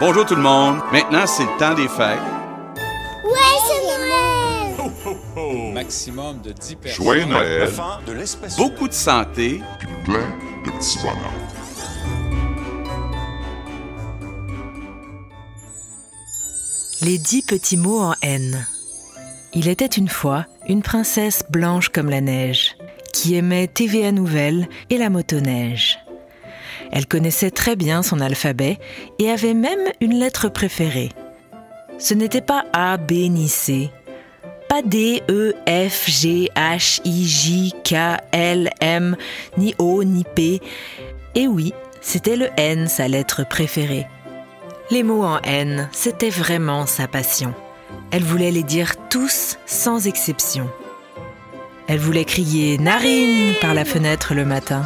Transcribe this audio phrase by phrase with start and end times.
[0.00, 0.78] Bonjour tout le monde.
[0.92, 2.18] Maintenant, c'est le temps des fêtes.
[3.24, 5.14] Ouais, c'est
[5.44, 5.72] Noël!
[5.74, 7.04] Maximum de 10 personnes.
[7.04, 7.70] Joyeux Noël,
[8.06, 9.60] de l'espèce Beaucoup de santé.
[9.78, 10.28] puis plein
[10.64, 11.32] de petits bonheurs.
[17.02, 18.66] Les dix petits mots en N.
[19.54, 22.76] Il était une fois une princesse blanche comme la neige,
[23.12, 25.98] qui aimait TVA Nouvelle et la motoneige.
[26.92, 28.78] Elle connaissait très bien son alphabet
[29.18, 31.10] et avait même une lettre préférée.
[31.98, 33.90] Ce n'était pas A, B ni C,
[34.68, 39.16] pas D, E, F, G, H, I, J, K, L, M,
[39.56, 40.60] ni O, ni P.
[41.34, 44.06] Et oui, c'était le N, sa lettre préférée.
[44.90, 47.54] Les mots en N, c'était vraiment sa passion.
[48.10, 50.68] Elle voulait les dire tous sans exception.
[51.86, 54.82] Elle voulait crier narine par la fenêtre le matin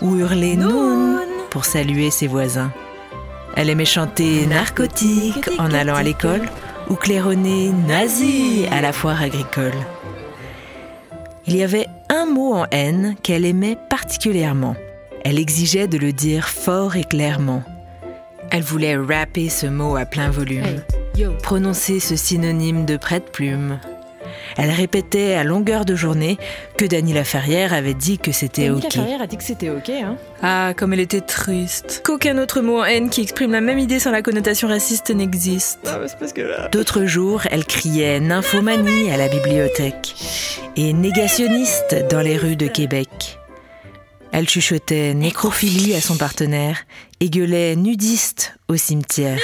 [0.00, 1.25] ou hurler noun
[1.56, 2.70] pour saluer ses voisins.
[3.56, 6.42] Elle aimait chanter narcotique en allant à l'école
[6.90, 9.72] ou claironner nazi à la foire agricole.
[11.46, 14.76] Il y avait un mot en N qu'elle aimait particulièrement.
[15.24, 17.62] Elle exigeait de le dire fort et clairement.
[18.50, 20.82] Elle voulait rapper ce mot à plein volume,
[21.42, 23.78] prononcer ce synonyme de prête-plume.
[24.56, 26.38] Elle répétait à longueur de journée
[26.76, 28.92] que Dany Laferrière avait dit que c'était OK.
[28.92, 30.16] Ferrière a dit que c'était ok, hein.
[30.42, 32.02] Ah, comme elle était triste.
[32.04, 35.80] Qu'aucun autre mot en N qui exprime la même idée sans la connotation raciste n'existe.
[35.86, 36.68] Ah, c'est parce que là.
[36.68, 40.14] D'autres jours, elle criait nymphomanie à la bibliothèque
[40.76, 43.38] et négationniste dans les rues de Québec.
[44.32, 46.84] Elle chuchotait nécrophilie à son partenaire
[47.20, 49.38] et gueulait nudiste au cimetière.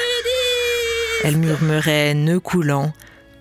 [1.25, 2.93] Elle murmurait nœud coulant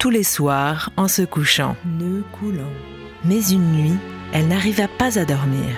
[0.02, 1.76] tous les soirs en se couchant.
[1.86, 2.74] Nœud coulant.
[3.24, 4.00] Mais une nuit,
[4.34, 5.76] elle n'arriva pas à dormir,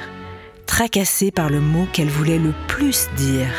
[0.66, 3.52] tracassée par le mot qu'elle voulait le plus dire.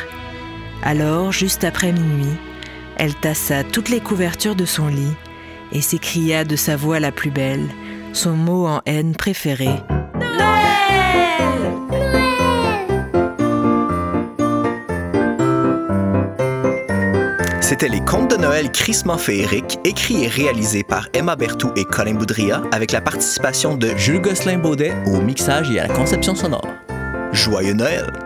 [0.83, 2.39] Alors, juste après minuit,
[2.97, 5.15] elle tassa toutes les couvertures de son lit
[5.71, 7.69] et s'écria de sa voix la plus belle,
[8.15, 9.69] son mot en haine préféré.
[17.75, 22.15] C'était les contes de Noël crissement féeriques, écrits et réalisés par Emma Berthoud et Colin
[22.15, 26.69] Boudria, avec la participation de Jules Gosselin-Baudet au mixage et à la conception sonore.
[27.33, 28.24] Joyeux Noël!